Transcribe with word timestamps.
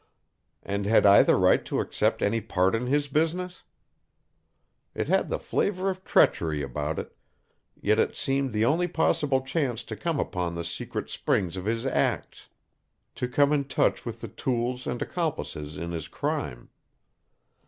And 0.63 0.87
had 0.87 1.05
I 1.05 1.21
the 1.21 1.35
right 1.35 1.63
to 1.65 1.79
accept 1.79 2.23
any 2.23 2.41
part 2.41 2.73
in 2.73 2.87
his 2.87 3.07
business? 3.07 3.61
It 4.95 5.07
had 5.07 5.29
the 5.29 5.37
flavor 5.37 5.91
of 5.91 6.03
treachery 6.03 6.63
about 6.63 6.97
it; 6.97 7.15
yet 7.79 7.99
it 7.99 8.15
seemed 8.15 8.51
the 8.51 8.65
only 8.65 8.87
possible 8.87 9.41
chance 9.43 9.83
to 9.83 9.95
come 9.95 10.19
upon 10.19 10.55
the 10.55 10.63
secret 10.63 11.11
springs 11.11 11.55
of 11.55 11.65
his 11.65 11.85
acts, 11.85 12.49
to 13.13 13.27
come 13.27 13.53
in 13.53 13.65
touch 13.65 14.03
with 14.03 14.21
the 14.21 14.27
tools 14.29 14.87
and 14.87 14.99
accomplices 15.03 15.77
in 15.77 15.91
his 15.91 16.07
crime. 16.07 16.71